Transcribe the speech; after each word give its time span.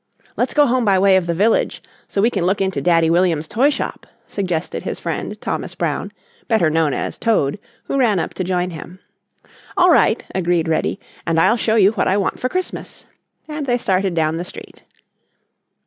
"Let's 0.35 0.55
go 0.55 0.65
home 0.65 0.83
by 0.83 0.95
the 0.95 1.01
way 1.01 1.15
of 1.15 1.27
the 1.27 1.35
village, 1.35 1.79
so 2.07 2.23
we 2.23 2.31
can 2.31 2.43
look 2.43 2.59
into 2.59 2.81
Daddy 2.81 3.11
Williams' 3.11 3.47
toy 3.47 3.69
shop," 3.69 4.07
suggested 4.25 4.81
his 4.81 4.99
friend 4.99 5.39
Thomas 5.39 5.75
Brown, 5.75 6.11
better 6.47 6.71
known 6.71 6.91
as 6.91 7.19
"Toad," 7.19 7.59
who 7.83 7.99
ran 7.99 8.17
up 8.17 8.33
to 8.33 8.43
join 8.43 8.71
him. 8.71 8.97
"All 9.77 9.91
right," 9.91 10.25
agreed 10.33 10.67
Reddy, 10.67 10.99
"and 11.27 11.39
I'll 11.39 11.55
show 11.55 11.75
you 11.75 11.91
what 11.91 12.07
I 12.07 12.17
want 12.17 12.39
for 12.39 12.49
Christmas," 12.49 13.05
and 13.47 13.67
they 13.67 13.77
started 13.77 14.15
down 14.15 14.37
the 14.37 14.43
street. 14.43 14.81